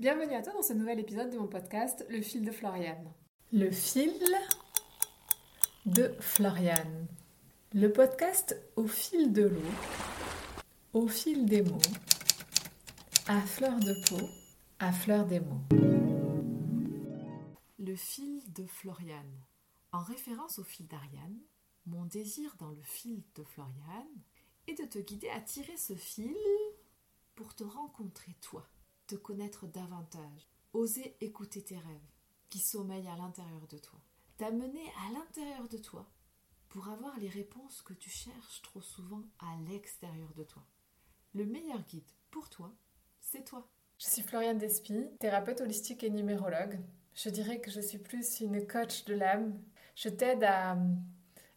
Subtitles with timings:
[0.00, 3.12] Bienvenue à toi dans ce nouvel épisode de mon podcast Le fil de Floriane.
[3.52, 4.14] Le fil
[5.84, 7.06] de Floriane.
[7.74, 9.60] Le podcast au fil de l'eau,
[10.94, 11.76] au fil des mots,
[13.26, 14.26] à fleur de peau,
[14.78, 15.60] à fleur des mots.
[17.78, 19.44] Le fil de Floriane.
[19.92, 21.42] En référence au fil d'Ariane,
[21.84, 24.22] mon désir dans le fil de Floriane
[24.66, 26.34] est de te guider à tirer ce fil
[27.34, 28.66] pour te rencontrer toi,
[29.10, 32.10] te connaître davantage, oser écouter tes rêves
[32.48, 33.98] qui sommeillent à l'intérieur de toi,
[34.36, 36.08] t'amener à l'intérieur de toi
[36.68, 40.64] pour avoir les réponses que tu cherches trop souvent à l'extérieur de toi.
[41.34, 42.72] Le meilleur guide pour toi,
[43.20, 43.68] c'est toi.
[43.98, 46.78] Je suis Floriane Despy, thérapeute holistique et numérologue.
[47.14, 49.60] Je dirais que je suis plus une coach de l'âme.
[49.96, 50.78] Je t'aide à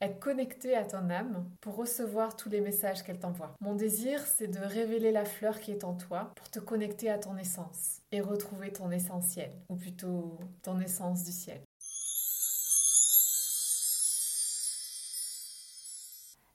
[0.00, 3.54] être connecté à ton âme pour recevoir tous les messages qu'elle t'envoie.
[3.60, 7.18] Mon désir, c'est de révéler la fleur qui est en toi pour te connecter à
[7.18, 11.60] ton essence et retrouver ton essentiel, ou plutôt ton essence du ciel.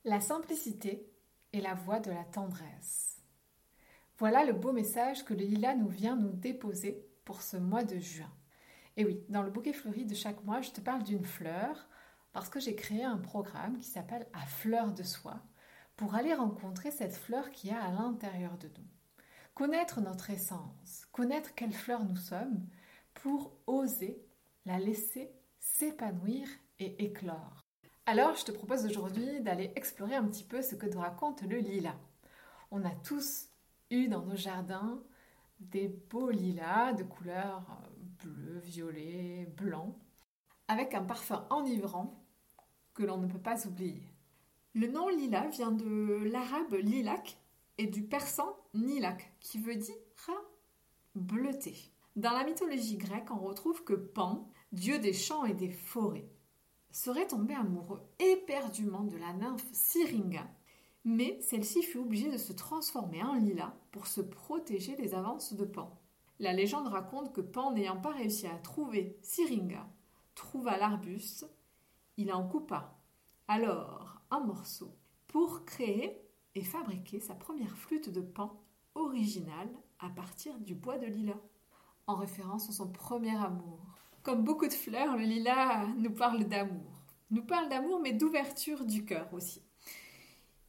[0.05, 1.05] La simplicité
[1.53, 3.17] est la voie de la tendresse.
[4.17, 7.99] Voilà le beau message que le lilas nous vient nous déposer pour ce mois de
[7.99, 8.31] juin.
[8.97, 11.87] Et oui, dans le bouquet fleuri de chaque mois, je te parle d'une fleur
[12.31, 15.41] parce que j'ai créé un programme qui s'appelle À fleur de soi
[15.95, 18.87] pour aller rencontrer cette fleur qui y a à l'intérieur de nous.
[19.53, 22.65] Connaître notre essence, connaître quelle fleur nous sommes
[23.13, 24.23] pour oser
[24.65, 26.47] la laisser s'épanouir
[26.79, 27.65] et éclore.
[28.05, 31.57] Alors, je te propose aujourd'hui d'aller explorer un petit peu ce que nous raconte le
[31.57, 31.99] lilas.
[32.71, 33.49] On a tous
[33.91, 35.03] eu dans nos jardins
[35.59, 37.61] des beaux lilas de couleur
[38.23, 39.95] bleu, violet, blanc
[40.69, 42.23] avec un parfum enivrant
[42.93, 44.03] que l'on ne peut pas oublier.
[44.75, 47.37] Le nom lilas vient de l'arabe lilac
[47.79, 49.95] et du persan nilak, qui veut dire
[51.15, 51.75] bleuté.
[52.15, 56.29] Dans la mythologie grecque, on retrouve que Pan, dieu des champs et des forêts,
[56.91, 60.47] serait tombé amoureux éperdument de la nymphe Syringa,
[61.03, 65.65] mais celle-ci fut obligée de se transformer en lilas pour se protéger des avances de
[65.65, 65.99] Pan.
[66.39, 69.87] La légende raconte que Pan, n'ayant pas réussi à trouver Syringa,
[70.39, 71.45] trouva l'arbuste,
[72.15, 72.95] il en coupa
[73.49, 74.95] alors un morceau
[75.27, 76.17] pour créer
[76.55, 78.63] et fabriquer sa première flûte de pan
[78.95, 79.69] originale
[79.99, 81.41] à partir du bois de lilas,
[82.07, 83.81] en référence à son premier amour.
[84.23, 87.03] Comme beaucoup de fleurs, le lilas nous parle d'amour.
[87.31, 89.61] Nous parle d'amour, mais d'ouverture du cœur aussi.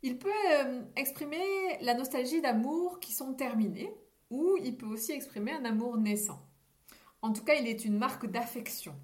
[0.03, 3.95] Il peut euh, exprimer la nostalgie d'amour qui sont terminés,
[4.31, 6.41] ou il peut aussi exprimer un amour naissant.
[7.23, 8.97] En tout cas, il est une marque d'affection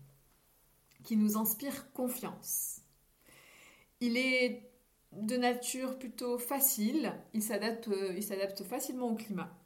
[1.07, 2.83] qui nous inspire confiance.
[4.01, 4.71] Il est
[5.13, 9.57] de nature plutôt facile, il s'adapte, il s'adapte facilement au climat.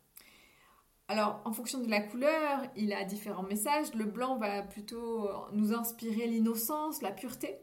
[1.08, 3.92] Alors, en fonction de la couleur, il a différents messages.
[3.94, 7.56] Le blanc va plutôt nous inspirer l'innocence, la pureté,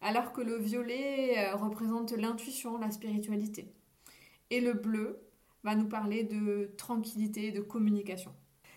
[0.00, 3.74] alors que le violet euh, représente l'intuition, la spiritualité.
[4.50, 5.18] Et le bleu
[5.64, 8.32] va nous parler de tranquillité, de communication.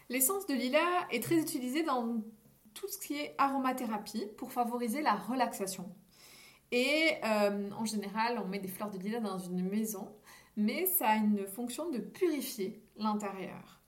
[0.10, 2.24] L'essence de lilas est très utilisée dans
[2.78, 5.90] tout ce qui est aromathérapie pour favoriser la relaxation.
[6.72, 10.14] Et euh, en général, on met des fleurs de lilas dans une maison,
[10.56, 13.82] mais ça a une fonction de purifier l'intérieur.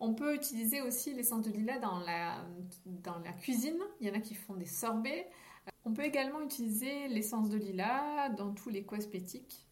[0.00, 2.44] On peut utiliser aussi l'essence de lilas dans la,
[3.40, 3.78] cuisine.
[4.00, 5.28] Il y en a qui font des sorbets.
[5.84, 9.66] On peut également utiliser l'essence de lilas dans tous les cosmétiques,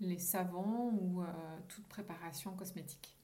[0.00, 1.26] les savons ou euh,
[1.68, 3.16] toute préparation cosmétique.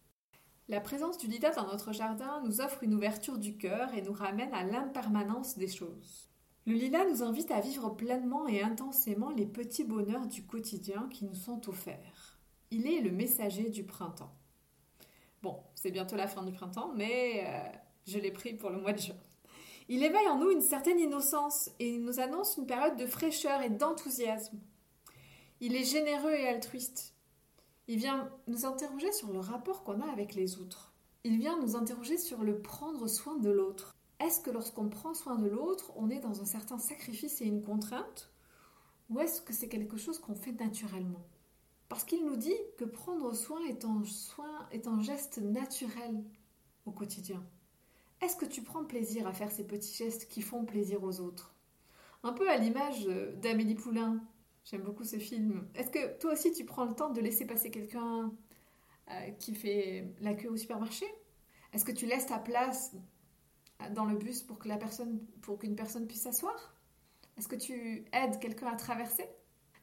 [0.70, 4.12] La présence du lilas dans notre jardin nous offre une ouverture du cœur et nous
[4.12, 6.30] ramène à l'impermanence des choses.
[6.64, 11.24] Le lilas nous invite à vivre pleinement et intensément les petits bonheurs du quotidien qui
[11.24, 12.38] nous sont offerts.
[12.70, 14.32] Il est le messager du printemps.
[15.42, 17.76] Bon, c'est bientôt la fin du printemps, mais euh,
[18.06, 19.16] je l'ai pris pour le mois de juin.
[19.88, 23.70] Il éveille en nous une certaine innocence et nous annonce une période de fraîcheur et
[23.70, 24.60] d'enthousiasme.
[25.58, 27.16] Il est généreux et altruiste.
[27.92, 30.92] Il vient nous interroger sur le rapport qu'on a avec les autres.
[31.24, 33.96] Il vient nous interroger sur le prendre soin de l'autre.
[34.20, 37.64] Est-ce que lorsqu'on prend soin de l'autre, on est dans un certain sacrifice et une
[37.64, 38.30] contrainte
[39.08, 41.26] Ou est-ce que c'est quelque chose qu'on fait naturellement?
[41.88, 46.22] Parce qu'il nous dit que prendre soin est un, soin est un geste naturel
[46.86, 47.42] au quotidien.
[48.20, 51.56] Est-ce que tu prends plaisir à faire ces petits gestes qui font plaisir aux autres?
[52.22, 53.04] Un peu à l'image
[53.42, 54.22] d'Amélie Poulain
[54.70, 55.66] J'aime beaucoup ce film.
[55.74, 58.32] Est-ce que toi aussi tu prends le temps de laisser passer quelqu'un
[59.10, 61.06] euh, qui fait la queue au supermarché?
[61.72, 62.94] Est-ce que tu laisses ta place
[63.96, 66.76] dans le bus pour que la personne, pour qu'une personne puisse s'asseoir?
[67.36, 69.28] Est-ce que tu aides quelqu'un à traverser?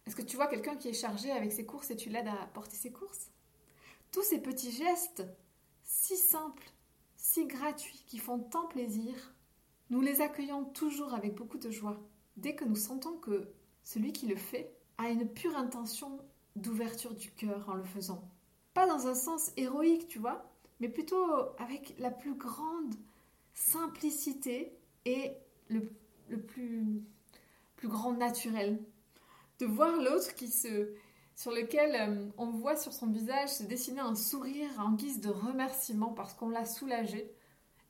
[0.05, 2.47] Est-ce que tu vois quelqu'un qui est chargé avec ses courses et tu l'aides à
[2.53, 3.29] porter ses courses?
[4.13, 5.25] Tous ces petits gestes
[5.83, 6.71] si simples,
[7.17, 9.35] si gratuits, qui font tant plaisir,
[9.89, 11.99] nous les accueillons toujours avec beaucoup de joie,
[12.37, 13.51] dès que nous sentons que
[13.83, 16.19] celui qui le fait a une pure intention
[16.55, 18.29] d'ouverture du cœur en le faisant.
[18.73, 20.49] Pas dans un sens héroïque, tu vois,
[20.79, 21.25] mais plutôt
[21.57, 22.95] avec la plus grande
[23.53, 25.33] simplicité et
[25.69, 25.89] le,
[26.39, 27.03] plus,
[27.75, 28.79] plus grand naturel.
[29.59, 30.93] De voir l'autre qui se,
[31.35, 35.29] sur lequel euh, on voit sur son visage se dessiner un sourire en guise de
[35.29, 37.31] remerciement parce qu'on l'a soulagé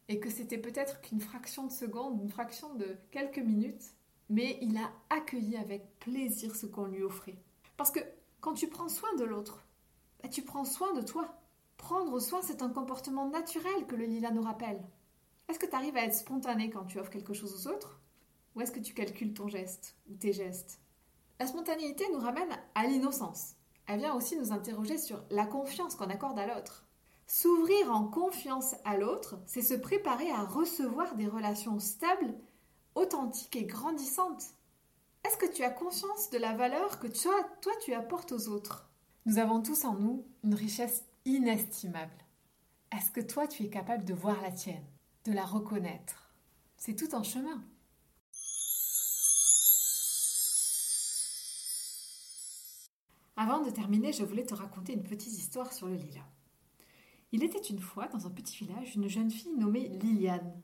[0.07, 3.93] et que c'était peut-être qu'une fraction de seconde, une fraction de quelques minutes,
[4.29, 7.35] mais il a accueilli avec plaisir ce qu'on lui offrait.
[7.77, 7.99] Parce que
[8.41, 9.65] quand tu prends soin de l'autre,
[10.21, 11.33] bah, tu prends soin de toi.
[11.77, 14.81] Prendre soin, c'est un comportement naturel que le lila nous rappelle.
[15.47, 17.99] Est-ce que tu arrives à être spontané quand tu offres quelque chose aux autres?
[18.55, 20.79] Ou est-ce que tu calcules ton geste ou tes gestes?
[21.39, 23.53] La spontanéité nous ramène à l'innocence.
[23.85, 26.83] Elle vient aussi nous interroger sur la confiance qu'on accorde à l'autre.
[27.27, 32.33] S'ouvrir en confiance à l'autre, c'est se préparer à recevoir des relations stables,
[32.97, 34.43] authentiques et grandissantes.
[35.23, 38.89] Est-ce que tu as conscience de la valeur que toi, toi tu apportes aux autres?
[39.25, 42.17] Nous avons tous en nous une richesse inestimable.
[42.95, 44.85] Est-ce que toi tu es capable de voir la tienne
[45.25, 46.33] de la reconnaître?
[46.77, 47.63] C'est tout un chemin.
[53.35, 56.25] Avant de terminer, je voulais te raconter une petite histoire sur le lilas.
[57.31, 60.59] Il était une fois, dans un petit village, une jeune fille nommée Liliane.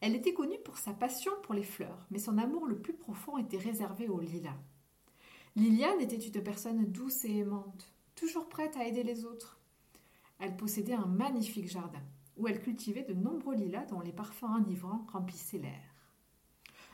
[0.00, 3.36] Elle était connue pour sa passion pour les fleurs, mais son amour le plus profond
[3.38, 4.56] était réservé aux lilas.
[5.56, 9.58] Liliane était une personne douce et aimante, toujours prête à aider les autres.
[10.38, 12.02] Elle possédait un magnifique jardin
[12.36, 15.82] où elle cultivait de nombreux lilas dont les parfums enivrants remplissaient l'air.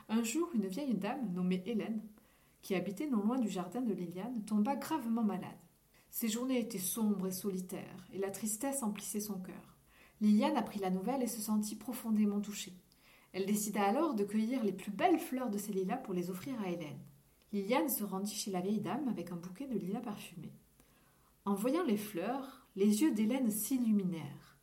[0.09, 2.01] Un jour, une vieille dame nommée Hélène,
[2.63, 5.51] qui habitait non loin du jardin de Liliane, tomba gravement malade.
[6.09, 9.77] Ses journées étaient sombres et solitaires, et la tristesse emplissait son cœur.
[10.21, 12.73] Liliane apprit la nouvelle et se sentit profondément touchée.
[13.35, 16.55] Elle décida alors de cueillir les plus belles fleurs de ces lilas pour les offrir
[16.61, 17.01] à Hélène.
[17.51, 20.53] Liliane se rendit chez la vieille dame avec un bouquet de lilas parfumés.
[21.43, 24.57] En voyant les fleurs, les yeux d'Hélène s'illuminèrent.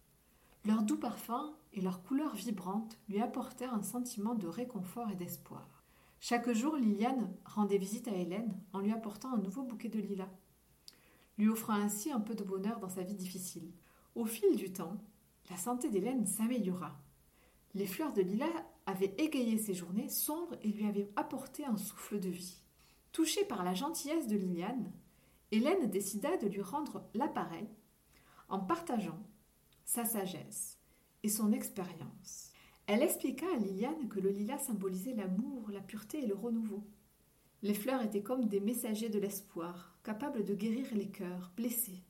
[0.65, 5.85] Leur doux parfum et leur couleur vibrante lui apportèrent un sentiment de réconfort et d'espoir.
[6.19, 10.33] Chaque jour, Liliane rendait visite à Hélène en lui apportant un nouveau bouquet de lilas,
[11.37, 13.71] lui offrant ainsi un peu de bonheur dans sa vie difficile.
[14.15, 14.97] Au fil du temps,
[15.51, 17.02] la santé d'Hélène s'améliora.
[17.75, 18.47] Les fleurs de lilas
[18.87, 22.61] avaient égayé ses journées sombres et lui avaient apporté un souffle de vie.
[23.13, 24.93] Touchée par la gentillesse de Liliane,
[25.51, 27.69] Hélène décida de lui rendre l'appareil
[28.49, 29.19] en partageant
[29.85, 30.79] sa sagesse
[31.23, 32.53] et son expérience.
[32.87, 36.85] Elle expliqua à Liliane que le lilas symbolisait l'amour, la pureté et le renouveau.
[37.63, 42.03] Les fleurs étaient comme des messagers de l'espoir, capables de guérir les cœurs blessés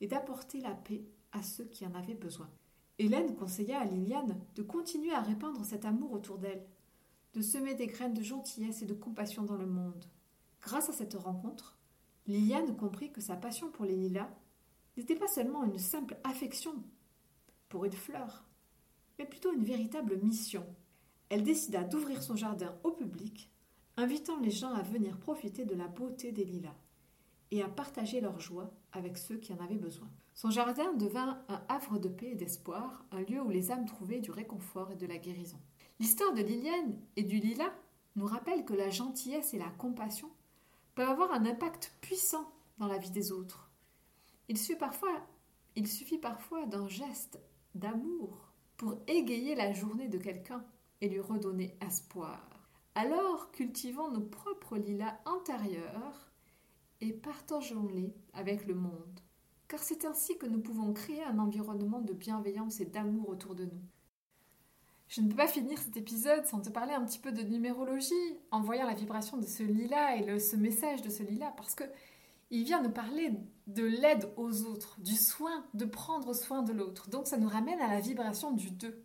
[0.00, 2.50] et d'apporter la paix à ceux qui en avaient besoin.
[2.98, 6.64] Hélène conseilla à Liliane de continuer à répandre cet amour autour d'elle,
[7.32, 10.04] de semer des graines de gentillesse et de compassion dans le monde.
[10.62, 11.76] Grâce à cette rencontre,
[12.26, 14.30] Liliane comprit que sa passion pour les lilas
[14.96, 16.84] n'était pas seulement une simple affection
[17.68, 18.44] pour une fleur,
[19.18, 20.64] mais plutôt une véritable mission.
[21.30, 23.50] Elle décida d'ouvrir son jardin au public,
[23.96, 26.76] invitant les gens à venir profiter de la beauté des lilas
[27.54, 30.10] et à partager leur joie avec ceux qui en avaient besoin.
[30.34, 34.20] Son jardin devint un havre de paix et d'espoir, un lieu où les âmes trouvaient
[34.20, 35.60] du réconfort et de la guérison.
[36.00, 37.72] L'histoire de Liliane et du lilas
[38.16, 40.28] nous rappelle que la gentillesse et la compassion
[40.96, 43.70] peuvent avoir un impact puissant dans la vie des autres.
[44.48, 45.24] Il suffit parfois,
[45.76, 47.38] il suffit parfois d'un geste
[47.76, 50.64] d'amour pour égayer la journée de quelqu'un
[51.00, 52.40] et lui redonner espoir.
[52.96, 56.33] Alors cultivons nos propres lilas intérieurs
[57.00, 59.20] et partageons-les avec le monde,
[59.68, 63.64] car c'est ainsi que nous pouvons créer un environnement de bienveillance et d'amour autour de
[63.64, 63.82] nous.
[65.08, 68.14] Je ne peux pas finir cet épisode sans te parler un petit peu de numérologie,
[68.50, 71.84] en voyant la vibration de ce lilas et ce message de ce lilas, parce que
[72.50, 73.32] il vient nous parler
[73.66, 77.10] de l'aide aux autres, du soin, de prendre soin de l'autre.
[77.10, 79.02] Donc ça nous ramène à la vibration du 2.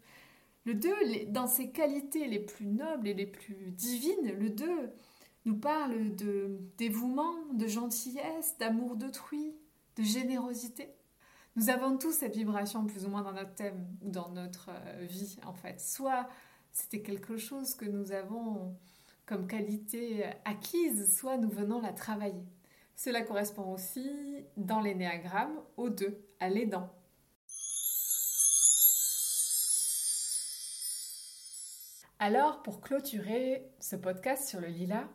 [0.65, 4.91] Le 2, dans ses qualités les plus nobles et les plus divines, le 2
[5.49, 9.55] nous parle de dévouement, de gentillesse, d'amour d'autrui,
[9.95, 10.93] de générosité.
[11.55, 15.07] Nous avons tous cette vibration plus ou moins dans notre thème ou dans notre euh,
[15.09, 15.81] vie en fait.
[15.81, 16.29] Soit
[16.71, 18.77] c'était quelque chose que nous avons
[19.25, 22.45] comme qualité acquise, soit nous venons la travailler.
[22.95, 26.93] Cela correspond aussi dans l'énéagramme aux deux, à l'aidant.
[32.19, 35.07] Alors, pour clôturer ce podcast sur le lilas,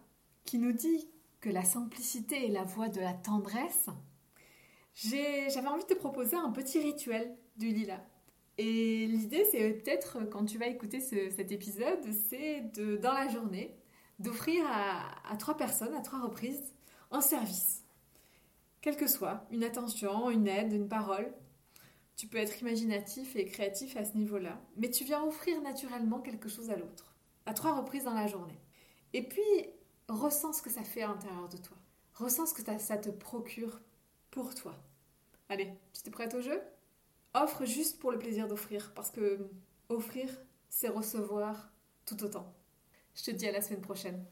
[0.55, 3.87] qui nous dit que la simplicité est la voie de la tendresse,
[4.95, 8.05] j'avais envie de te proposer un petit rituel du lilas.
[8.57, 13.77] Et l'idée, c'est peut-être, quand tu vas écouter cet épisode, c'est de, dans la journée,
[14.21, 16.73] d'offrir à, trois personnes, à trois reprises,
[17.11, 17.83] un service.
[18.81, 21.35] Quel que soit, une attention, une aide, une parole.
[22.15, 26.49] Tu peux être imaginatif et créatif à ce niveau-là, mais tu viens offrir naturellement quelque
[26.49, 27.13] chose à l'autre,
[27.45, 28.61] à trois reprises dans la journée.
[29.15, 29.43] Et puis,
[30.09, 31.77] ressens ce que ça fait à l'intérieur de toi.
[32.15, 33.81] Ressens ce que ça te procure
[34.31, 34.75] pour toi.
[35.49, 36.61] Allez, tu es prête au jeu?
[37.35, 39.51] Offre juste pour le plaisir d'offrir, parce que
[39.89, 40.29] offrir,
[40.69, 41.73] c'est recevoir
[42.07, 42.55] tout autant.
[43.15, 44.25] Je te dis à la semaine prochaine.